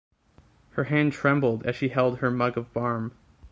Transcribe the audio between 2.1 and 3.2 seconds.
her mug of barm.